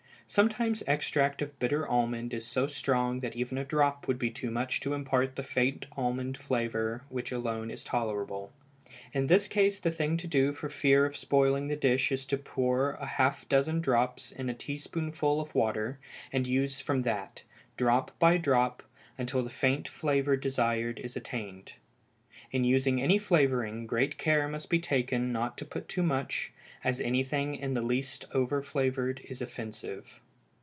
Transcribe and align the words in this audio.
Sometimes 0.33 0.81
extract 0.87 1.41
of 1.41 1.59
bitter 1.59 1.85
almond 1.85 2.33
is 2.33 2.47
so 2.47 2.65
strong 2.65 3.19
that 3.19 3.35
even 3.35 3.57
a 3.57 3.65
drop 3.65 4.07
would 4.07 4.17
be 4.17 4.31
too 4.31 4.49
much 4.49 4.79
to 4.79 4.93
impart 4.93 5.35
the 5.35 5.43
faint 5.43 5.85
almond 5.97 6.37
flavor 6.37 7.03
which 7.09 7.33
alone 7.33 7.69
is 7.69 7.83
tolerable. 7.83 8.49
In 9.11 9.27
this 9.27 9.49
case 9.49 9.77
the 9.77 9.91
thing 9.91 10.15
to 10.15 10.27
do 10.27 10.53
for 10.53 10.69
fear 10.69 11.03
of 11.05 11.17
spoiling 11.17 11.67
the 11.67 11.75
dish 11.75 12.13
is 12.13 12.25
to 12.27 12.37
pour 12.37 12.91
a 12.93 13.05
half 13.05 13.49
dozen 13.49 13.81
drops 13.81 14.31
in 14.31 14.49
a 14.49 14.53
teaspoonful 14.53 15.41
of 15.41 15.53
water, 15.53 15.99
and 16.31 16.47
use 16.47 16.79
from 16.79 17.01
that, 17.01 17.43
drop 17.75 18.17
by 18.17 18.37
drop, 18.37 18.83
until 19.17 19.43
the 19.43 19.49
faint 19.49 19.85
flavor 19.89 20.37
desired 20.37 20.97
is 21.01 21.17
attained. 21.17 21.73
In 22.53 22.63
using 22.63 23.01
any 23.01 23.17
flavoring, 23.17 23.85
great 23.85 24.17
care 24.17 24.47
must 24.47 24.69
be 24.69 24.79
taken 24.79 25.33
not 25.33 25.57
to 25.57 25.65
put 25.65 25.89
too 25.89 26.03
much, 26.03 26.53
as 26.83 26.99
anything 26.99 27.53
in 27.55 27.75
the 27.75 27.81
least 27.81 28.25
over 28.33 28.59
flavored 28.59 29.21
is 29.25 29.39
offensive. 29.41 30.19